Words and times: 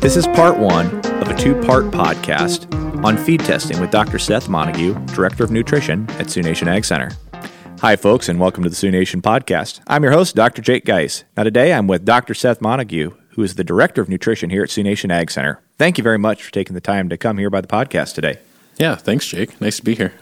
This 0.00 0.16
is 0.16 0.26
part 0.28 0.56
one 0.56 0.86
of 1.20 1.28
a 1.28 1.36
two 1.36 1.54
part 1.60 1.84
podcast 1.90 2.74
on 3.04 3.18
feed 3.18 3.40
testing 3.40 3.78
with 3.80 3.90
Dr. 3.90 4.18
Seth 4.18 4.48
Monegue, 4.48 5.14
Director 5.14 5.44
of 5.44 5.50
Nutrition 5.50 6.08
at 6.12 6.30
Sioux 6.30 6.40
Nation 6.40 6.68
Ag 6.68 6.86
Center. 6.86 7.10
Hi, 7.80 7.96
folks, 7.96 8.26
and 8.30 8.40
welcome 8.40 8.64
to 8.64 8.70
the 8.70 8.74
Sioux 8.74 8.90
Nation 8.90 9.20
podcast. 9.20 9.82
I'm 9.86 10.02
your 10.02 10.12
host, 10.12 10.34
Dr. 10.34 10.62
Jake 10.62 10.86
Geis. 10.86 11.24
Now, 11.36 11.42
today 11.42 11.74
I'm 11.74 11.86
with 11.86 12.06
Dr. 12.06 12.32
Seth 12.32 12.60
Monegue, 12.60 13.14
who 13.32 13.42
is 13.42 13.56
the 13.56 13.62
Director 13.62 14.00
of 14.00 14.08
Nutrition 14.08 14.48
here 14.48 14.62
at 14.62 14.70
Sioux 14.70 14.82
Nation 14.82 15.10
Ag 15.10 15.30
Center. 15.30 15.60
Thank 15.76 15.98
you 15.98 16.02
very 16.02 16.18
much 16.18 16.42
for 16.42 16.50
taking 16.50 16.72
the 16.72 16.80
time 16.80 17.10
to 17.10 17.18
come 17.18 17.36
here 17.36 17.50
by 17.50 17.60
the 17.60 17.68
podcast 17.68 18.14
today. 18.14 18.38
Yeah, 18.78 18.94
thanks, 18.94 19.26
Jake. 19.26 19.60
Nice 19.60 19.76
to 19.76 19.84
be 19.84 19.96
here. 19.96 20.14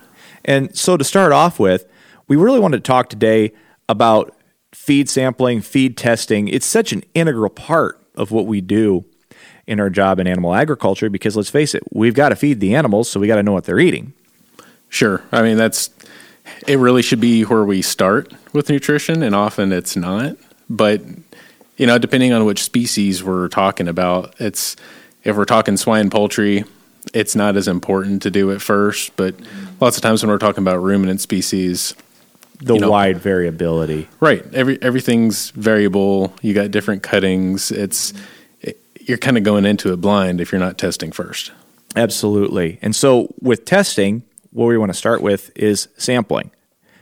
And 0.44 0.76
so, 0.76 0.96
to 0.96 1.04
start 1.04 1.30
off 1.30 1.60
with, 1.60 1.86
we 2.26 2.34
really 2.34 2.58
wanted 2.58 2.78
to 2.78 2.88
talk 2.88 3.10
today 3.10 3.52
about 3.88 4.36
feed 4.74 5.08
sampling, 5.08 5.60
feed 5.60 5.96
testing. 5.96 6.48
It's 6.48 6.66
such 6.66 6.92
an 6.92 7.04
integral 7.14 7.50
part 7.50 8.04
of 8.16 8.32
what 8.32 8.46
we 8.46 8.60
do 8.60 9.04
in 9.66 9.80
our 9.80 9.90
job 9.90 10.18
in 10.18 10.26
animal 10.26 10.54
agriculture 10.54 11.10
because 11.10 11.36
let's 11.36 11.50
face 11.50 11.74
it, 11.74 11.82
we've 11.92 12.14
got 12.14 12.30
to 12.30 12.36
feed 12.36 12.60
the 12.60 12.74
animals, 12.74 13.08
so 13.10 13.20
we 13.20 13.26
got 13.26 13.36
to 13.36 13.42
know 13.42 13.52
what 13.52 13.64
they're 13.64 13.78
eating. 13.80 14.12
Sure. 14.88 15.22
I 15.32 15.42
mean, 15.42 15.56
that's 15.56 15.90
it 16.66 16.78
really 16.78 17.02
should 17.02 17.20
be 17.20 17.42
where 17.42 17.64
we 17.64 17.82
start 17.82 18.32
with 18.52 18.70
nutrition, 18.70 19.22
and 19.22 19.34
often 19.34 19.72
it's 19.72 19.96
not. 19.96 20.36
But, 20.70 21.02
you 21.76 21.86
know, 21.86 21.98
depending 21.98 22.32
on 22.32 22.44
which 22.44 22.62
species 22.62 23.22
we're 23.22 23.48
talking 23.48 23.88
about, 23.88 24.34
it's 24.38 24.76
if 25.24 25.36
we're 25.36 25.44
talking 25.44 25.76
swine 25.76 26.08
poultry, 26.10 26.64
it's 27.12 27.34
not 27.34 27.56
as 27.56 27.68
important 27.68 28.22
to 28.22 28.30
do 28.30 28.50
it 28.50 28.62
first. 28.62 29.14
But 29.16 29.34
lots 29.80 29.96
of 29.96 30.02
times 30.02 30.22
when 30.22 30.30
we're 30.30 30.38
talking 30.38 30.62
about 30.64 30.82
ruminant 30.82 31.20
species, 31.20 31.94
The 32.60 32.74
You 32.74 32.80
know- 32.80 32.90
wide 32.90 33.18
variability. 33.18 34.08
Right. 34.20 34.44
Every 34.52 34.82
everything's 34.82 35.50
variable. 35.50 36.32
You 36.42 36.54
got 36.54 36.70
different 36.72 37.02
cuttings. 37.04 37.70
It's 37.70 38.12
it, 38.12 38.16
you're 39.08 39.18
kind 39.18 39.38
of 39.38 39.42
going 39.42 39.64
into 39.64 39.92
it 39.92 40.00
blind 40.00 40.40
if 40.40 40.52
you're 40.52 40.60
not 40.60 40.78
testing 40.78 41.10
first. 41.10 41.50
Absolutely. 41.96 42.78
And 42.82 42.94
so, 42.94 43.34
with 43.40 43.64
testing, 43.64 44.22
what 44.52 44.66
we 44.66 44.78
want 44.78 44.90
to 44.90 44.98
start 44.98 45.22
with 45.22 45.50
is 45.56 45.88
sampling. 45.96 46.50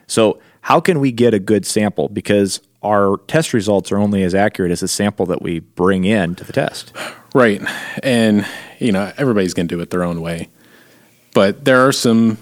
So, 0.06 0.40
how 0.62 0.80
can 0.80 1.00
we 1.00 1.12
get 1.12 1.34
a 1.34 1.38
good 1.38 1.66
sample? 1.66 2.08
Because 2.08 2.60
our 2.82 3.16
test 3.26 3.52
results 3.52 3.90
are 3.90 3.98
only 3.98 4.22
as 4.22 4.34
accurate 4.34 4.70
as 4.70 4.80
the 4.80 4.88
sample 4.88 5.26
that 5.26 5.42
we 5.42 5.58
bring 5.58 6.04
in 6.04 6.36
to 6.36 6.44
the 6.44 6.52
test. 6.52 6.92
Right. 7.34 7.60
And 8.02 8.46
you 8.78 8.92
know, 8.92 9.12
everybody's 9.16 9.54
going 9.54 9.68
to 9.68 9.74
do 9.74 9.80
it 9.80 9.90
their 9.90 10.04
own 10.04 10.20
way. 10.20 10.48
But 11.34 11.64
there 11.64 11.86
are 11.86 11.92
some 11.92 12.38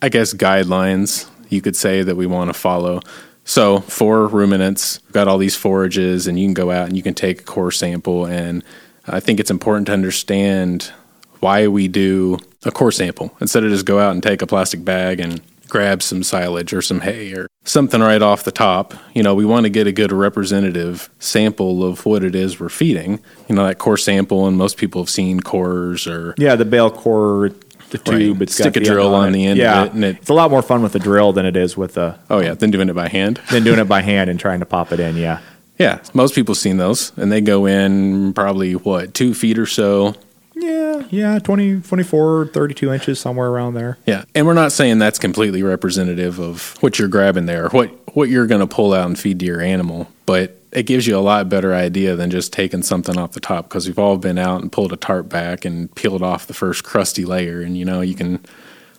I 0.00 0.08
guess 0.08 0.32
guidelines 0.32 1.28
you 1.48 1.60
could 1.60 1.76
say 1.76 2.02
that 2.02 2.16
we 2.16 2.26
want 2.26 2.48
to 2.48 2.54
follow. 2.54 3.00
So, 3.44 3.80
for 3.80 4.28
ruminants, 4.28 5.00
we've 5.06 5.12
got 5.12 5.26
all 5.26 5.38
these 5.38 5.56
forages 5.56 6.28
and 6.28 6.38
you 6.38 6.46
can 6.46 6.54
go 6.54 6.70
out 6.70 6.86
and 6.86 6.96
you 6.96 7.02
can 7.02 7.14
take 7.14 7.40
a 7.40 7.44
core 7.44 7.72
sample 7.72 8.24
and 8.24 8.62
I 9.10 9.20
think 9.20 9.40
it's 9.40 9.50
important 9.50 9.86
to 9.88 9.92
understand 9.92 10.92
why 11.40 11.66
we 11.68 11.88
do 11.88 12.38
a 12.64 12.70
core 12.70 12.92
sample 12.92 13.34
instead 13.40 13.64
of 13.64 13.70
just 13.70 13.86
go 13.86 13.98
out 13.98 14.12
and 14.12 14.22
take 14.22 14.42
a 14.42 14.46
plastic 14.46 14.84
bag 14.84 15.20
and 15.20 15.40
grab 15.68 16.02
some 16.02 16.22
silage 16.22 16.72
or 16.72 16.82
some 16.82 17.00
hay 17.00 17.32
or 17.32 17.46
something 17.64 18.00
right 18.00 18.20
off 18.22 18.42
the 18.44 18.50
top. 18.52 18.92
You 19.14 19.22
know, 19.22 19.34
we 19.34 19.44
want 19.44 19.64
to 19.64 19.70
get 19.70 19.86
a 19.86 19.92
good 19.92 20.12
representative 20.12 21.08
sample 21.18 21.84
of 21.84 22.04
what 22.04 22.24
it 22.24 22.34
is 22.34 22.58
we're 22.60 22.68
feeding. 22.68 23.20
You 23.48 23.54
know, 23.54 23.64
that 23.66 23.78
core 23.78 23.96
sample, 23.96 24.46
and 24.46 24.56
most 24.56 24.76
people 24.76 25.00
have 25.02 25.10
seen 25.10 25.40
cores 25.40 26.06
or 26.06 26.34
Yeah, 26.38 26.56
the 26.56 26.64
bale 26.64 26.90
core, 26.90 27.50
the 27.90 27.98
tube, 27.98 28.42
it's 28.42 28.54
Stick 28.54 28.74
got 28.74 28.82
a 28.82 28.84
drill 28.84 29.14
on 29.14 29.28
it. 29.30 29.32
the 29.32 29.46
end 29.46 29.58
of 29.60 29.64
yeah, 29.64 29.84
it, 29.84 29.92
and 29.92 30.04
it- 30.04 30.16
it's 30.20 30.28
a 30.28 30.34
lot 30.34 30.50
more 30.50 30.62
fun 30.62 30.82
with 30.82 30.94
a 30.94 30.98
drill 31.00 31.32
than 31.32 31.46
it 31.46 31.56
is 31.56 31.76
with 31.76 31.96
a 31.96 32.18
oh 32.28 32.40
yeah, 32.40 32.54
than 32.54 32.70
doing 32.70 32.88
it 32.88 32.94
by 32.94 33.08
hand. 33.08 33.40
than 33.50 33.64
doing 33.64 33.78
it 33.78 33.88
by 33.88 34.00
hand 34.02 34.28
and 34.28 34.38
trying 34.38 34.60
to 34.60 34.66
pop 34.66 34.92
it 34.92 35.00
in. 35.00 35.16
Yeah, 35.16 35.38
Yeah, 35.80 36.02
most 36.12 36.34
people 36.34 36.52
have 36.52 36.60
seen 36.60 36.76
those, 36.76 37.10
and 37.16 37.32
they 37.32 37.40
go 37.40 37.64
in 37.64 38.34
probably 38.34 38.74
what 38.76 39.14
two 39.14 39.32
feet 39.32 39.58
or 39.58 39.64
so. 39.64 40.14
yeah, 40.54 41.04
yeah, 41.08 41.38
20, 41.38 41.80
24, 41.80 42.48
32 42.48 42.92
inches 42.92 43.18
somewhere 43.18 43.48
around 43.48 43.72
there. 43.72 43.96
Yeah, 44.04 44.24
and 44.34 44.46
we're 44.46 44.52
not 44.52 44.72
saying 44.72 44.98
that's 44.98 45.18
completely 45.18 45.62
representative 45.62 46.38
of 46.38 46.76
what 46.82 46.98
you're 46.98 47.08
grabbing 47.08 47.46
there, 47.46 47.70
what 47.70 47.88
what 48.14 48.28
you're 48.28 48.46
going 48.46 48.60
to 48.60 48.66
pull 48.66 48.92
out 48.92 49.06
and 49.06 49.18
feed 49.18 49.38
to 49.38 49.46
your 49.46 49.62
animal, 49.62 50.06
but 50.26 50.60
it 50.70 50.82
gives 50.82 51.06
you 51.06 51.16
a 51.16 51.20
lot 51.20 51.48
better 51.48 51.74
idea 51.74 52.14
than 52.14 52.30
just 52.30 52.52
taking 52.52 52.82
something 52.82 53.16
off 53.16 53.32
the 53.32 53.40
top 53.40 53.68
because 53.68 53.86
we've 53.86 53.98
all 53.98 54.18
been 54.18 54.36
out 54.36 54.60
and 54.60 54.70
pulled 54.70 54.92
a 54.92 54.96
tarp 54.96 55.30
back 55.30 55.64
and 55.64 55.92
peeled 55.94 56.22
off 56.22 56.46
the 56.46 56.52
first 56.52 56.84
crusty 56.84 57.24
layer, 57.24 57.62
and 57.62 57.78
you 57.78 57.86
know 57.86 58.02
you 58.02 58.14
can 58.14 58.38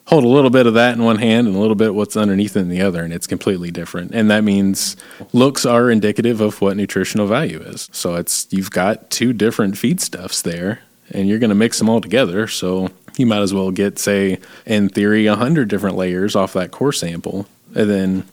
hold 0.08 0.24
a 0.24 0.28
little 0.28 0.50
bit 0.50 0.68
of 0.68 0.74
that 0.74 0.96
in 0.96 1.04
one 1.04 1.18
hand 1.18 1.48
and 1.48 1.56
a 1.56 1.60
little 1.60 1.76
bit 1.76 1.96
what's 1.96 2.18
underneath 2.18 2.58
in 2.58 2.70
the 2.70 2.82
other, 2.82 3.04
and 3.04 3.14
it's 3.14 3.28
completely 3.28 3.72
different. 3.72 4.12
And 4.14 4.30
that 4.30 4.44
means 4.44 4.98
looks 5.34 5.66
are 5.66 5.90
indicative 5.90 6.42
of 6.42 6.62
what 6.62 6.78
nutritional 6.78 7.28
value 7.28 7.62
is. 7.62 7.90
So 7.92 8.16
it's 8.16 8.48
you've 8.52 8.72
got 8.72 9.10
two 9.10 9.34
different 9.34 9.76
feedstuffs 9.76 10.44
there, 10.44 10.82
and 11.12 11.28
you're 11.28 11.40
going 11.40 11.50
to 11.50 11.56
mix 11.56 11.78
them 11.78 11.90
all 11.90 12.02
together. 12.02 12.48
So 12.48 12.90
you 13.18 13.26
might 13.26 13.42
as 13.42 13.54
well 13.54 13.72
get, 13.72 14.00
say, 14.00 14.40
in 14.66 14.90
theory, 14.90 15.28
a 15.28 15.36
hundred 15.36 15.70
different 15.70 15.98
layers 15.98 16.36
off 16.36 16.54
that 16.54 16.72
core 16.72 16.94
sample, 16.94 17.48
and 17.76 17.90
then 17.90 18.26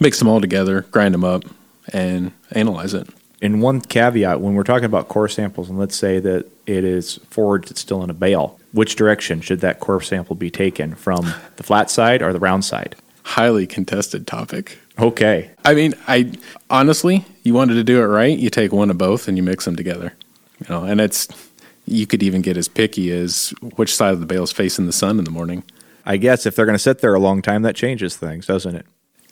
mix 0.00 0.18
them 0.18 0.28
all 0.28 0.40
together, 0.40 0.82
grind 0.90 1.14
them 1.14 1.24
up, 1.24 1.44
and 1.92 2.32
analyze 2.52 2.94
it. 2.94 3.08
And 3.42 3.60
one 3.60 3.80
caveat 3.80 4.40
when 4.40 4.54
we're 4.54 4.62
talking 4.64 4.86
about 4.86 5.08
core 5.08 5.28
samples, 5.28 5.68
and 5.68 5.78
let's 5.78 5.96
say 5.96 6.20
that 6.20 6.50
it 6.66 6.84
is 6.84 7.20
forage 7.28 7.70
it's 7.70 7.80
still 7.80 8.02
in 8.02 8.08
a 8.08 8.14
bale, 8.14 8.58
which 8.72 8.96
direction 8.96 9.40
should 9.40 9.60
that 9.60 9.80
core 9.80 10.00
sample 10.00 10.36
be 10.36 10.50
taken 10.50 10.94
from 10.94 11.32
the 11.56 11.62
flat 11.62 11.90
side 11.90 12.22
or 12.22 12.32
the 12.32 12.40
round 12.40 12.64
side? 12.64 12.96
Highly 13.22 13.66
contested 13.66 14.26
topic. 14.26 14.78
Okay. 14.98 15.50
I 15.64 15.74
mean, 15.74 15.94
I 16.08 16.32
honestly, 16.70 17.24
you 17.42 17.52
wanted 17.52 17.74
to 17.74 17.84
do 17.84 18.00
it 18.00 18.06
right, 18.06 18.36
you 18.36 18.48
take 18.48 18.72
one 18.72 18.90
of 18.90 18.96
both 18.96 19.28
and 19.28 19.36
you 19.36 19.42
mix 19.42 19.66
them 19.66 19.76
together. 19.76 20.14
You 20.60 20.66
know, 20.70 20.84
and 20.84 21.00
it's 21.00 21.28
you 21.84 22.06
could 22.06 22.22
even 22.22 22.40
get 22.42 22.56
as 22.56 22.68
picky 22.68 23.12
as 23.12 23.50
which 23.76 23.94
side 23.94 24.14
of 24.14 24.20
the 24.20 24.26
bale 24.26 24.42
is 24.42 24.52
facing 24.52 24.86
the 24.86 24.92
sun 24.92 25.18
in 25.18 25.24
the 25.24 25.30
morning. 25.30 25.62
I 26.06 26.16
guess 26.16 26.46
if 26.46 26.56
they're 26.56 26.66
going 26.66 26.74
to 26.74 26.82
sit 26.82 27.00
there 27.00 27.14
a 27.14 27.20
long 27.20 27.42
time, 27.42 27.62
that 27.62 27.76
changes 27.76 28.16
things, 28.16 28.46
doesn't 28.46 28.74
it? 28.74 28.86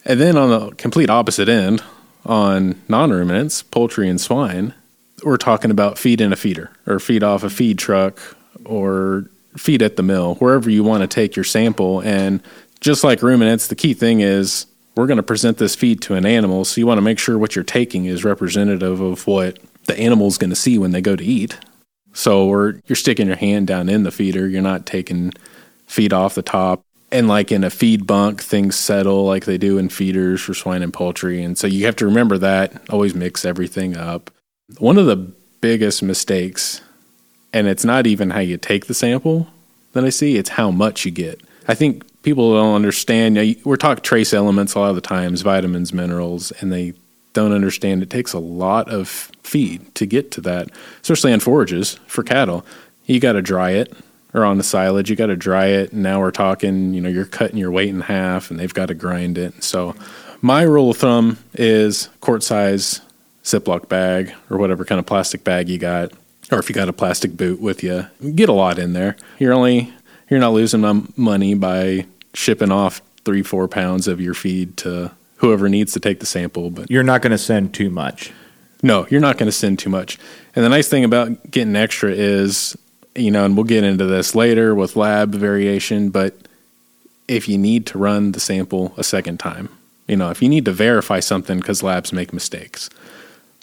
And 0.05 0.19
then 0.19 0.37
on 0.37 0.49
the 0.49 0.75
complete 0.75 1.09
opposite 1.09 1.49
end, 1.49 1.81
on 2.25 2.81
non 2.87 3.11
ruminants, 3.11 3.61
poultry 3.61 4.09
and 4.09 4.19
swine, 4.19 4.73
we're 5.23 5.37
talking 5.37 5.71
about 5.71 5.97
feed 5.97 6.21
in 6.21 6.33
a 6.33 6.35
feeder 6.35 6.71
or 6.85 6.99
feed 6.99 7.23
off 7.23 7.43
a 7.43 7.49
feed 7.49 7.77
truck 7.77 8.19
or 8.65 9.25
feed 9.57 9.81
at 9.81 9.95
the 9.95 10.03
mill, 10.03 10.35
wherever 10.35 10.69
you 10.69 10.83
want 10.83 11.01
to 11.01 11.07
take 11.07 11.35
your 11.35 11.45
sample. 11.45 12.01
And 12.01 12.41
just 12.81 13.03
like 13.03 13.21
ruminants, 13.21 13.67
the 13.67 13.75
key 13.75 13.93
thing 13.93 14.19
is 14.19 14.65
we're 14.95 15.07
going 15.07 15.17
to 15.17 15.23
present 15.23 15.57
this 15.57 15.75
feed 15.75 16.01
to 16.03 16.15
an 16.15 16.25
animal. 16.25 16.65
So 16.65 16.79
you 16.79 16.87
want 16.87 16.97
to 16.97 17.03
make 17.03 17.19
sure 17.19 17.37
what 17.37 17.55
you're 17.55 17.63
taking 17.63 18.05
is 18.05 18.23
representative 18.23 19.01
of 19.01 19.27
what 19.27 19.59
the 19.85 19.97
animal's 19.99 20.37
going 20.37 20.49
to 20.49 20.55
see 20.55 20.77
when 20.77 20.91
they 20.91 21.01
go 21.01 21.15
to 21.15 21.23
eat. 21.23 21.57
So 22.13 22.73
you're 22.85 22.95
sticking 22.95 23.27
your 23.27 23.35
hand 23.35 23.67
down 23.67 23.89
in 23.89 24.03
the 24.03 24.11
feeder. 24.11 24.47
You're 24.47 24.61
not 24.61 24.85
taking 24.85 25.33
feed 25.85 26.13
off 26.13 26.35
the 26.35 26.41
top. 26.41 26.84
And 27.15 27.29
like 27.29 27.49
in 27.49 27.63
a 27.63 27.69
feed 27.69 28.05
bunk, 28.05 28.43
things 28.43 28.75
settle 28.75 29.23
like 29.23 29.45
they 29.45 29.57
do 29.57 29.77
in 29.77 29.87
feeders 29.87 30.41
for 30.41 30.53
swine 30.53 30.81
and 30.81 30.91
poultry. 30.91 31.41
And 31.41 31.57
so 31.57 31.65
you 31.65 31.85
have 31.85 31.95
to 31.97 32.05
remember 32.05 32.37
that. 32.39 32.89
Always 32.89 33.15
mix 33.15 33.45
everything 33.45 33.95
up. 33.95 34.31
One 34.79 34.97
of 34.97 35.05
the 35.05 35.15
biggest 35.61 36.03
mistakes, 36.03 36.81
and 37.53 37.67
it's 37.67 37.85
not 37.85 38.05
even 38.05 38.31
how 38.31 38.41
you 38.41 38.57
take 38.57 38.87
the 38.87 38.93
sample 38.93 39.47
that 39.93 40.03
I 40.03 40.09
see, 40.09 40.35
it's 40.35 40.49
how 40.49 40.71
much 40.71 41.05
you 41.05 41.11
get. 41.11 41.39
I 41.69 41.73
think 41.73 42.03
people 42.21 42.53
don't 42.53 42.75
understand. 42.75 43.37
you 43.37 43.55
know, 43.55 43.61
We're 43.63 43.77
talking 43.77 44.03
trace 44.03 44.33
elements 44.33 44.75
a 44.75 44.79
lot 44.81 44.89
of 44.89 44.95
the 44.95 45.01
times, 45.01 45.41
vitamins, 45.41 45.93
minerals, 45.93 46.51
and 46.59 46.69
they 46.69 46.95
don't 47.31 47.53
understand 47.53 48.03
it 48.03 48.09
takes 48.09 48.33
a 48.33 48.39
lot 48.39 48.89
of 48.89 49.31
feed 49.41 49.95
to 49.95 50.05
get 50.05 50.31
to 50.31 50.41
that, 50.41 50.67
especially 51.01 51.31
on 51.31 51.39
forages 51.39 51.97
for 52.07 52.23
cattle. 52.23 52.65
You 53.05 53.21
got 53.21 53.33
to 53.33 53.41
dry 53.41 53.71
it, 53.71 53.93
or 54.35 54.45
on 54.45 54.57
the 54.57 54.63
silage, 54.63 55.09
you 55.09 55.15
got 55.15 55.27
to 55.27 55.35
dry 55.35 55.67
it. 55.67 55.93
And 55.93 56.03
now 56.03 56.19
we're 56.19 56.31
talking, 56.31 56.93
you 56.93 57.01
know, 57.01 57.09
you're 57.09 57.25
cutting 57.25 57.57
your 57.57 57.71
weight 57.71 57.89
in 57.89 58.01
half, 58.01 58.51
and 58.51 58.59
they've 58.59 58.73
got 58.73 58.87
to 58.87 58.93
grind 58.93 59.37
it. 59.37 59.63
So, 59.63 59.95
my 60.41 60.63
rule 60.63 60.91
of 60.91 60.97
thumb 60.97 61.37
is 61.53 62.09
quart 62.19 62.43
size 62.43 63.01
Ziploc 63.43 63.87
bag 63.89 64.33
or 64.49 64.57
whatever 64.57 64.83
kind 64.85 64.99
of 64.99 65.05
plastic 65.05 65.43
bag 65.43 65.69
you 65.69 65.77
got, 65.77 66.11
or 66.51 66.59
if 66.59 66.69
you 66.69 66.75
got 66.75 66.89
a 66.89 66.93
plastic 66.93 67.35
boot 67.37 67.59
with 67.61 67.81
you, 67.81 68.05
get 68.35 68.49
a 68.49 68.53
lot 68.53 68.77
in 68.77 68.93
there. 68.93 69.15
You're 69.39 69.53
only 69.53 69.93
you're 70.29 70.39
not 70.39 70.53
losing 70.53 71.11
money 71.15 71.53
by 71.53 72.05
shipping 72.33 72.71
off 72.71 73.01
three 73.23 73.41
four 73.41 73.67
pounds 73.67 74.07
of 74.07 74.19
your 74.19 74.33
feed 74.33 74.75
to 74.77 75.11
whoever 75.37 75.69
needs 75.69 75.93
to 75.93 75.99
take 75.99 76.19
the 76.19 76.25
sample, 76.25 76.69
but 76.69 76.91
You're 76.91 77.03
not 77.03 77.21
going 77.21 77.31
to 77.31 77.37
send 77.37 77.73
too 77.73 77.89
much. 77.89 78.31
no, 78.83 79.07
you're 79.09 79.21
not 79.21 79.37
going 79.37 79.47
to 79.47 79.51
send 79.51 79.79
too 79.79 79.89
much. 79.89 80.17
And 80.55 80.63
the 80.65 80.69
nice 80.69 80.87
thing 80.89 81.03
about 81.03 81.49
getting 81.49 81.75
extra 81.75 82.11
is, 82.11 82.75
you 83.15 83.31
know, 83.31 83.45
and 83.45 83.55
we'll 83.55 83.63
get 83.63 83.83
into 83.83 84.05
this 84.05 84.35
later 84.35 84.75
with 84.75 84.95
lab 84.95 85.33
variation, 85.33 86.09
but 86.09 86.35
if 87.27 87.47
you 87.47 87.57
need 87.57 87.85
to 87.87 87.97
run 87.97 88.33
the 88.33 88.39
sample 88.39 88.93
a 88.97 89.03
second 89.03 89.39
time, 89.39 89.69
you 90.07 90.15
know, 90.15 90.29
if 90.29 90.41
you 90.41 90.49
need 90.49 90.65
to 90.65 90.71
verify 90.71 91.19
something 91.19 91.59
because 91.59 91.81
labs 91.81 92.13
make 92.13 92.33
mistakes. 92.33 92.89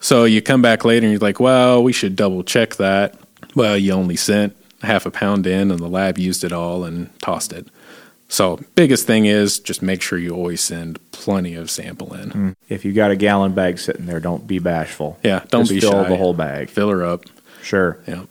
So 0.00 0.24
you 0.24 0.42
come 0.42 0.62
back 0.62 0.84
later 0.84 1.06
and 1.06 1.12
you're 1.12 1.20
like, 1.20 1.38
well, 1.38 1.82
we 1.82 1.92
should 1.92 2.16
double 2.16 2.42
check 2.42 2.76
that. 2.76 3.14
Well, 3.54 3.76
you 3.78 3.92
only 3.92 4.16
sent 4.16 4.56
half 4.82 5.06
a 5.06 5.10
pound 5.10 5.46
in 5.46 5.70
and 5.70 5.78
the 5.78 5.88
lab 5.88 6.18
used 6.18 6.42
it 6.42 6.52
all 6.52 6.84
and 6.84 7.16
tossed 7.20 7.52
it. 7.52 7.68
So 8.28 8.58
biggest 8.74 9.06
thing 9.06 9.26
is 9.26 9.58
just 9.60 9.82
make 9.82 10.00
sure 10.00 10.18
you 10.18 10.34
always 10.34 10.62
send 10.62 10.98
plenty 11.12 11.54
of 11.54 11.70
sample 11.70 12.14
in. 12.14 12.30
Mm. 12.30 12.56
If 12.68 12.84
you 12.84 12.92
got 12.94 13.10
a 13.10 13.16
gallon 13.16 13.52
bag 13.52 13.78
sitting 13.78 14.06
there, 14.06 14.20
don't 14.20 14.46
be 14.46 14.58
bashful. 14.58 15.18
Yeah, 15.22 15.44
don't 15.50 15.64
Just 15.64 15.70
be 15.70 15.80
fill 15.80 15.92
shy. 15.92 16.08
the 16.08 16.16
whole 16.16 16.32
bag. 16.32 16.70
Fill 16.70 16.88
her 16.88 17.04
up. 17.04 17.26
Sure. 17.62 17.98
Yeah. 18.08 18.24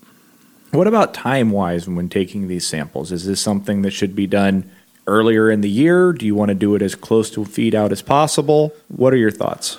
What 0.72 0.88
about 0.88 1.14
time 1.14 1.52
wise 1.52 1.88
when 1.88 2.08
taking 2.08 2.48
these 2.48 2.66
samples? 2.66 3.12
Is 3.12 3.26
this 3.26 3.42
something 3.42 3.82
that 3.82 3.92
should 3.92 4.16
be 4.16 4.26
done 4.26 4.72
earlier 5.06 5.52
in 5.52 5.60
the 5.60 5.70
year? 5.70 6.14
Do 6.14 6.26
you 6.26 6.34
want 6.34 6.50
to 6.50 6.56
do 6.56 6.76
it 6.76 6.82
as 6.82 6.96
close 6.96 7.30
to 7.32 7.44
feed 7.44 7.76
out 7.76 7.92
as 7.92 8.02
possible? 8.02 8.74
What 8.88 9.14
are 9.14 9.18
your 9.18 9.32
thoughts? 9.32 9.78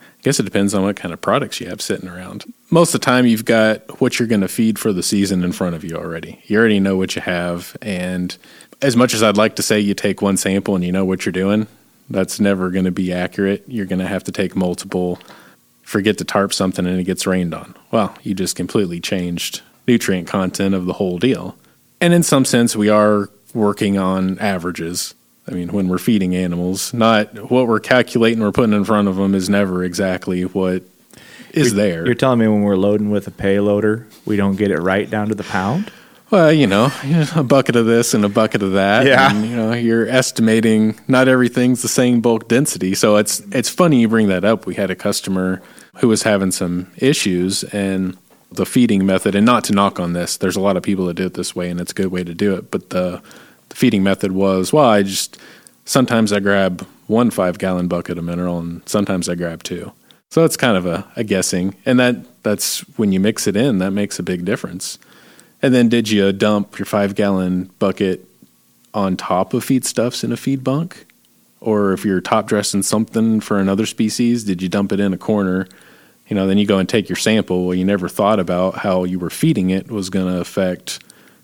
I 0.00 0.22
guess 0.22 0.38
it 0.38 0.44
depends 0.44 0.74
on 0.74 0.84
what 0.84 0.94
kind 0.94 1.12
of 1.12 1.20
products 1.20 1.60
you 1.60 1.68
have 1.68 1.82
sitting 1.82 2.08
around. 2.08 2.44
Most 2.70 2.94
of 2.94 3.00
the 3.00 3.04
time, 3.04 3.26
you've 3.26 3.44
got 3.44 4.00
what 4.00 4.18
you're 4.18 4.28
going 4.28 4.42
to 4.42 4.48
feed 4.48 4.78
for 4.78 4.92
the 4.92 5.02
season 5.02 5.42
in 5.42 5.50
front 5.50 5.74
of 5.74 5.82
you 5.82 5.96
already. 5.96 6.40
You 6.46 6.58
already 6.58 6.78
know 6.78 6.96
what 6.96 7.16
you 7.16 7.22
have. 7.22 7.76
And 7.82 8.36
as 8.82 8.94
much 8.94 9.12
as 9.12 9.24
I'd 9.24 9.36
like 9.36 9.56
to 9.56 9.62
say 9.62 9.80
you 9.80 9.94
take 9.94 10.22
one 10.22 10.36
sample 10.36 10.76
and 10.76 10.84
you 10.84 10.92
know 10.92 11.04
what 11.04 11.24
you're 11.26 11.32
doing, 11.32 11.66
that's 12.08 12.38
never 12.38 12.70
going 12.70 12.84
to 12.84 12.92
be 12.92 13.12
accurate. 13.12 13.64
You're 13.66 13.86
going 13.86 13.98
to 13.98 14.06
have 14.06 14.22
to 14.24 14.32
take 14.32 14.54
multiple, 14.54 15.18
forget 15.82 16.18
to 16.18 16.24
tarp 16.24 16.52
something, 16.52 16.86
and 16.86 17.00
it 17.00 17.04
gets 17.04 17.26
rained 17.26 17.54
on. 17.54 17.74
Well, 17.90 18.14
you 18.22 18.34
just 18.34 18.54
completely 18.54 19.00
changed 19.00 19.62
nutrient 19.90 20.28
content 20.28 20.72
of 20.72 20.86
the 20.86 20.92
whole 20.92 21.18
deal. 21.18 21.56
And 22.00 22.14
in 22.14 22.22
some 22.22 22.44
sense, 22.44 22.76
we 22.76 22.88
are 22.88 23.28
working 23.52 23.98
on 23.98 24.38
averages. 24.38 25.14
I 25.48 25.52
mean, 25.52 25.72
when 25.72 25.88
we're 25.88 25.98
feeding 25.98 26.36
animals, 26.36 26.94
not 26.94 27.50
what 27.50 27.66
we're 27.66 27.80
calculating 27.80 28.40
we're 28.40 28.52
putting 28.52 28.72
in 28.72 28.84
front 28.84 29.08
of 29.08 29.16
them 29.16 29.34
is 29.34 29.50
never 29.50 29.82
exactly 29.82 30.44
what 30.44 30.84
is 31.52 31.72
you're, 31.72 31.76
there. 31.76 32.06
You're 32.06 32.14
telling 32.14 32.38
me 32.38 32.46
when 32.46 32.62
we're 32.62 32.76
loading 32.76 33.10
with 33.10 33.26
a 33.26 33.32
payloader, 33.32 34.04
we 34.24 34.36
don't 34.36 34.54
get 34.54 34.70
it 34.70 34.78
right 34.78 35.10
down 35.10 35.28
to 35.28 35.34
the 35.34 35.42
pound? 35.42 35.90
Well, 36.30 36.52
you 36.52 36.68
know, 36.68 36.92
a 37.34 37.42
bucket 37.42 37.74
of 37.74 37.86
this 37.86 38.14
and 38.14 38.24
a 38.24 38.28
bucket 38.28 38.62
of 38.62 38.72
that. 38.72 39.06
Yeah. 39.06 39.28
And, 39.28 39.44
you 39.44 39.56
know, 39.56 39.72
you're 39.72 40.06
estimating 40.06 41.00
not 41.08 41.26
everything's 41.26 41.82
the 41.82 41.88
same 41.88 42.20
bulk 42.20 42.46
density. 42.46 42.94
So 42.94 43.16
it's 43.16 43.40
it's 43.50 43.68
funny 43.68 44.00
you 44.00 44.08
bring 44.08 44.28
that 44.28 44.44
up. 44.44 44.66
We 44.66 44.76
had 44.76 44.92
a 44.92 44.96
customer 44.96 45.60
who 45.96 46.06
was 46.06 46.22
having 46.22 46.52
some 46.52 46.92
issues 46.96 47.64
and 47.64 48.16
the 48.52 48.66
feeding 48.66 49.06
method 49.06 49.34
and 49.34 49.46
not 49.46 49.64
to 49.64 49.72
knock 49.72 50.00
on 50.00 50.12
this. 50.12 50.36
There's 50.36 50.56
a 50.56 50.60
lot 50.60 50.76
of 50.76 50.82
people 50.82 51.06
that 51.06 51.14
do 51.14 51.26
it 51.26 51.34
this 51.34 51.54
way 51.54 51.70
and 51.70 51.80
it's 51.80 51.92
a 51.92 51.94
good 51.94 52.10
way 52.10 52.24
to 52.24 52.34
do 52.34 52.54
it, 52.54 52.70
but 52.70 52.90
the 52.90 53.22
the 53.70 53.76
feeding 53.76 54.02
method 54.02 54.32
was, 54.32 54.72
well, 54.72 54.84
I 54.84 55.02
just 55.02 55.38
sometimes 55.84 56.32
I 56.32 56.40
grab 56.40 56.86
one 57.06 57.30
5 57.30 57.58
gallon 57.58 57.88
bucket 57.88 58.18
of 58.18 58.24
mineral 58.24 58.58
and 58.58 58.86
sometimes 58.86 59.28
I 59.28 59.34
grab 59.34 59.62
two. 59.62 59.92
So 60.28 60.44
it's 60.44 60.56
kind 60.56 60.76
of 60.76 60.86
a, 60.86 61.06
a 61.16 61.24
guessing. 61.24 61.74
And 61.86 61.98
that 61.98 62.42
that's 62.42 62.80
when 62.98 63.12
you 63.12 63.20
mix 63.20 63.46
it 63.46 63.56
in, 63.56 63.78
that 63.78 63.92
makes 63.92 64.18
a 64.18 64.22
big 64.22 64.44
difference. 64.44 64.98
And 65.62 65.74
then 65.74 65.88
did 65.88 66.10
you 66.10 66.32
dump 66.32 66.78
your 66.78 66.86
five 66.86 67.14
gallon 67.14 67.70
bucket 67.78 68.26
on 68.94 69.16
top 69.16 69.54
of 69.54 69.64
feedstuffs 69.64 70.24
in 70.24 70.32
a 70.32 70.36
feed 70.36 70.62
bunk? 70.64 71.06
Or 71.60 71.92
if 71.92 72.04
you're 72.04 72.20
top 72.20 72.46
dressing 72.46 72.82
something 72.82 73.40
for 73.40 73.58
another 73.58 73.86
species, 73.86 74.44
did 74.44 74.62
you 74.62 74.68
dump 74.68 74.92
it 74.92 75.00
in 75.00 75.12
a 75.12 75.18
corner? 75.18 75.68
You 76.30 76.36
know, 76.36 76.46
then 76.46 76.58
you 76.58 76.66
go 76.66 76.78
and 76.78 76.88
take 76.88 77.08
your 77.08 77.16
sample. 77.16 77.66
Well, 77.66 77.74
you 77.74 77.84
never 77.84 78.08
thought 78.08 78.38
about 78.38 78.76
how 78.76 79.04
you 79.04 79.18
were 79.18 79.30
feeding 79.30 79.70
it 79.70 79.90
was 79.90 80.08
going 80.08 80.32
to 80.32 80.40
affect 80.40 81.00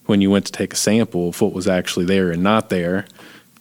when 0.06 0.20
you 0.20 0.30
went 0.30 0.46
to 0.46 0.52
take 0.52 0.72
a 0.72 0.76
sample 0.76 1.30
if 1.30 1.42
what 1.42 1.52
was 1.52 1.66
actually 1.66 2.06
there 2.06 2.30
and 2.30 2.42
not 2.42 2.70
there. 2.70 3.04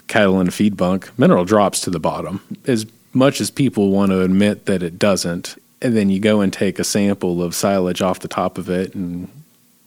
Cattle 0.07 0.39
in 0.39 0.47
a 0.47 0.51
feed 0.51 0.77
bunk, 0.77 1.09
mineral 1.17 1.43
drops 1.43 1.81
to 1.81 1.89
the 1.89 1.99
bottom. 1.99 2.41
As 2.67 2.85
much 3.11 3.41
as 3.41 3.49
people 3.49 3.89
want 3.89 4.11
to 4.11 4.21
admit 4.21 4.67
that 4.67 4.83
it 4.83 4.99
doesn't, 4.99 5.59
and 5.81 5.97
then 5.97 6.09
you 6.09 6.19
go 6.19 6.41
and 6.41 6.53
take 6.53 6.77
a 6.77 6.83
sample 6.83 7.41
of 7.41 7.55
silage 7.55 8.03
off 8.03 8.19
the 8.19 8.27
top 8.27 8.59
of 8.59 8.69
it 8.69 8.93
and 8.93 9.27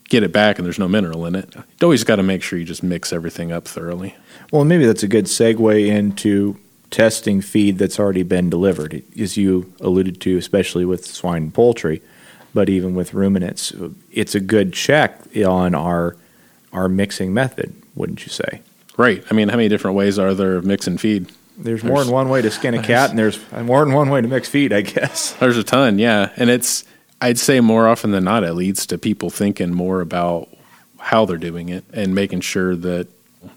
get 0.09 0.23
it 0.23 0.33
back 0.33 0.57
and 0.57 0.65
there's 0.65 0.79
no 0.79 0.89
mineral 0.89 1.25
in 1.25 1.35
it. 1.35 1.55
You 1.55 1.63
always 1.83 2.03
got 2.03 2.17
to 2.17 2.23
make 2.23 2.43
sure 2.43 2.59
you 2.59 2.65
just 2.65 2.83
mix 2.83 3.13
everything 3.13 3.53
up 3.53 3.65
thoroughly. 3.65 4.15
Well, 4.51 4.65
maybe 4.65 4.85
that's 4.85 5.03
a 5.03 5.07
good 5.07 5.25
segue 5.25 5.87
into 5.87 6.59
testing 6.91 7.41
feed 7.41 7.77
that's 7.77 7.99
already 7.99 8.23
been 8.23 8.49
delivered, 8.49 9.03
as 9.19 9.37
you 9.37 9.73
alluded 9.79 10.19
to, 10.21 10.37
especially 10.37 10.85
with 10.85 11.05
swine 11.05 11.43
and 11.43 11.53
poultry, 11.53 12.01
but 12.53 12.69
even 12.69 12.95
with 12.95 13.13
ruminants. 13.13 13.73
It's 14.11 14.35
a 14.35 14.39
good 14.39 14.73
check 14.73 15.19
on 15.45 15.75
our 15.75 16.15
our 16.71 16.87
mixing 16.87 17.33
method, 17.33 17.73
wouldn't 17.95 18.25
you 18.25 18.31
say? 18.31 18.61
Right. 18.95 19.23
I 19.31 19.33
mean, 19.33 19.49
how 19.49 19.55
many 19.55 19.69
different 19.69 19.97
ways 19.97 20.19
are 20.19 20.33
there 20.33 20.55
of 20.55 20.65
mixing 20.65 20.97
feed? 20.97 21.31
There's, 21.57 21.81
there's 21.81 21.83
more 21.83 22.03
than 22.03 22.13
one 22.13 22.29
way 22.29 22.41
to 22.41 22.51
skin 22.51 22.73
a 22.73 22.83
cat, 22.83 23.09
and 23.09 23.17
there's 23.17 23.39
more 23.51 23.83
than 23.83 23.93
one 23.93 24.09
way 24.09 24.21
to 24.21 24.27
mix 24.27 24.47
feed, 24.47 24.71
I 24.71 24.81
guess. 24.81 25.33
There's 25.33 25.57
a 25.57 25.63
ton, 25.63 25.99
yeah. 25.99 26.31
And 26.37 26.49
it's 26.49 26.85
I'd 27.21 27.37
say 27.37 27.59
more 27.59 27.87
often 27.87 28.11
than 28.11 28.23
not, 28.23 28.43
it 28.43 28.53
leads 28.53 28.85
to 28.87 28.97
people 28.97 29.29
thinking 29.29 29.73
more 29.73 30.01
about 30.01 30.49
how 30.97 31.25
they're 31.25 31.37
doing 31.37 31.69
it 31.69 31.83
and 31.93 32.15
making 32.15 32.41
sure 32.41 32.75
that 32.75 33.07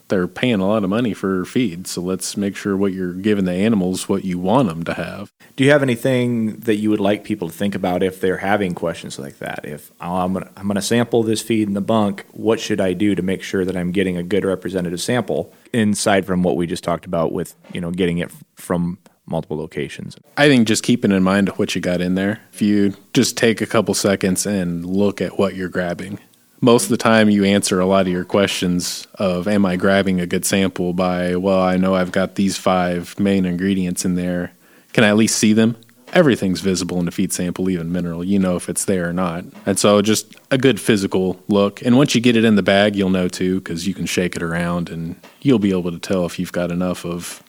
they're 0.08 0.29
paying 0.29 0.61
a 0.61 0.67
lot 0.67 0.84
of 0.84 0.90
money 0.90 1.14
for 1.14 1.44
feed. 1.44 1.87
So 1.87 2.00
let's 2.00 2.37
make 2.37 2.56
sure 2.56 2.76
what 2.76 2.93
you're 2.93 3.14
giving 3.14 3.44
the 3.44 3.52
animals 3.52 4.08
what 4.08 4.25
you 4.25 4.38
want 4.38 4.69
them 4.69 4.84
to 4.84 4.94
have. 4.94 5.32
Do 5.56 5.64
you 5.64 5.70
have 5.70 5.82
anything 5.82 6.61
that 6.61 6.76
you 6.76 6.90
would 6.90 7.00
like 7.00 7.25
people 7.25 7.49
to 7.49 7.55
think 7.55 7.75
about 7.75 8.02
if 8.02 8.20
they're 8.20 8.38
having 8.38 8.75
questions 8.75 9.19
like 9.19 9.38
that? 9.38 9.64
If 9.64 9.90
oh, 10.00 10.17
I'm 10.17 10.32
going 10.34 10.49
I'm 10.56 10.69
to 10.69 10.82
sample 10.82 11.23
this 11.23 11.43
feed 11.43 11.69
in 11.69 11.75
the 11.75 11.81
bunk, 11.81 12.26
what 12.32 12.61
should 12.61 12.81
I 12.81 12.93
do 12.93 13.14
to 13.14 13.23
make 13.23 13.43
sure 13.43 13.64
that 13.64 13.76
I'm 13.76 13.93
getting 13.93 14.17
a 14.17 14.23
good 14.23 14.44
representative 14.44 15.00
sample 15.00 15.52
inside 15.73 16.26
from 16.26 16.43
what 16.43 16.56
we 16.56 16.67
just 16.67 16.85
talked 16.85 17.06
about 17.06 17.32
with 17.32 17.55
you 17.73 17.81
know 17.81 17.90
getting 17.90 18.19
it 18.19 18.31
from 18.55 18.99
multiple 19.26 19.56
locations. 19.56 20.17
I 20.37 20.49
think 20.49 20.67
just 20.69 20.82
keeping 20.82 21.12
in 21.12 21.23
mind 21.23 21.49
what 21.50 21.75
you 21.75 21.81
got 21.81 22.00
in 22.00 22.14
there. 22.14 22.40
If 22.52 22.62
you 22.62 22.94
just 23.12 23.37
take 23.37 23.61
a 23.61 23.67
couple 23.67 23.94
seconds 23.94 24.46
and 24.46 24.85
look 24.85 25.20
at 25.20 25.38
what 25.38 25.55
you're 25.55 25.69
grabbing, 25.69 26.19
most 26.62 26.85
of 26.85 26.91
the 26.91 26.97
time 26.97 27.29
you 27.29 27.44
answer 27.44 27.81
a 27.81 27.87
lot 27.87 28.06
of 28.06 28.12
your 28.12 28.25
questions 28.25 29.06
of 29.17 29.49
am 29.49 29.67
I 29.67 29.76
grabbing 29.76 30.20
a 30.20 30.26
good 30.26 30.47
sample 30.47 30.94
by 30.94 31.37
well 31.37 31.61
I 31.61 31.76
know 31.76 31.94
I've 31.94 32.12
got 32.12 32.37
these 32.37 32.56
five 32.56 33.19
main 33.19 33.44
ingredients 33.44 34.05
in 34.06 34.14
there. 34.14 34.53
Can 34.94 35.05
I 35.05 35.09
at 35.09 35.17
least 35.17 35.37
see 35.37 35.53
them? 35.53 35.76
Everything's 36.12 36.61
visible 36.61 37.00
in 37.00 37.09
a 37.09 37.11
feed 37.11 37.32
sample, 37.32 37.70
even 37.70 37.91
mineral. 37.91 38.23
You 38.23 38.38
know 38.38 38.56
if 38.56 38.69
it's 38.69 38.85
there 38.85 39.09
or 39.09 39.14
not. 39.14 39.44
And 39.64 39.79
so 39.79 40.03
just 40.03 40.37
a 40.50 40.59
good 40.59 40.79
physical 40.79 41.43
look. 41.49 41.81
And 41.82 41.97
once 41.97 42.14
you 42.14 42.20
get 42.20 42.37
it 42.37 42.44
in 42.44 42.55
the 42.55 42.62
bag, 42.62 42.94
you'll 42.94 43.11
know 43.11 43.29
too 43.29 43.61
because 43.61 43.87
you 43.88 43.94
can 43.94 44.06
shake 44.06 44.37
it 44.37 44.43
around 44.43 44.91
and 44.91 45.17
you'll 45.41 45.59
be 45.59 45.70
able 45.70 45.91
to 45.91 45.99
tell 45.99 46.26
if 46.26 46.38
you've 46.38 46.53
got 46.53 46.70
enough 46.70 47.05
of 47.05 47.43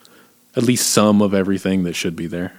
at 0.55 0.63
least 0.63 0.89
some 0.89 1.21
of 1.21 1.33
everything 1.33 1.83
that 1.83 1.93
should 1.93 2.15
be 2.15 2.25
there. 2.25 2.53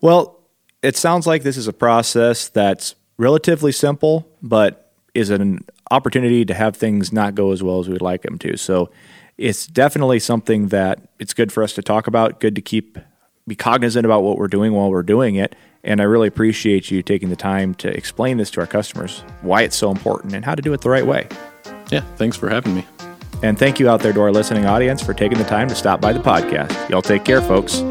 Well, 0.00 0.40
it 0.82 0.96
sounds 0.96 1.26
like 1.26 1.44
this 1.44 1.56
is 1.56 1.68
a 1.68 1.72
process 1.72 2.48
that's 2.48 2.96
relatively 3.16 3.70
simple, 3.70 4.28
but 4.42 4.81
is 5.14 5.30
an 5.30 5.64
opportunity 5.90 6.44
to 6.44 6.54
have 6.54 6.76
things 6.76 7.12
not 7.12 7.34
go 7.34 7.52
as 7.52 7.62
well 7.62 7.80
as 7.80 7.88
we'd 7.88 8.00
like 8.00 8.22
them 8.22 8.38
to. 8.38 8.56
So 8.56 8.90
it's 9.38 9.66
definitely 9.66 10.18
something 10.18 10.68
that 10.68 11.00
it's 11.18 11.34
good 11.34 11.52
for 11.52 11.62
us 11.62 11.72
to 11.74 11.82
talk 11.82 12.06
about, 12.06 12.40
good 12.40 12.54
to 12.54 12.62
keep 12.62 12.98
be 13.46 13.56
cognizant 13.56 14.06
about 14.06 14.22
what 14.22 14.38
we're 14.38 14.48
doing 14.48 14.72
while 14.72 14.90
we're 14.90 15.02
doing 15.02 15.34
it. 15.34 15.56
And 15.84 16.00
I 16.00 16.04
really 16.04 16.28
appreciate 16.28 16.90
you 16.90 17.02
taking 17.02 17.28
the 17.28 17.36
time 17.36 17.74
to 17.76 17.88
explain 17.88 18.36
this 18.36 18.50
to 18.52 18.60
our 18.60 18.68
customers, 18.68 19.24
why 19.40 19.62
it's 19.62 19.76
so 19.76 19.90
important 19.90 20.34
and 20.34 20.44
how 20.44 20.54
to 20.54 20.62
do 20.62 20.72
it 20.72 20.80
the 20.80 20.90
right 20.90 21.06
way. 21.06 21.26
Yeah, 21.90 22.02
thanks 22.16 22.36
for 22.36 22.48
having 22.48 22.74
me. 22.76 22.86
And 23.42 23.58
thank 23.58 23.80
you 23.80 23.88
out 23.88 24.00
there 24.00 24.12
to 24.12 24.20
our 24.20 24.30
listening 24.30 24.66
audience 24.66 25.02
for 25.02 25.12
taking 25.12 25.38
the 25.38 25.44
time 25.44 25.68
to 25.68 25.74
stop 25.74 26.00
by 26.00 26.12
the 26.12 26.20
podcast. 26.20 26.88
Y'all 26.88 27.02
take 27.02 27.24
care, 27.24 27.42
folks. 27.42 27.82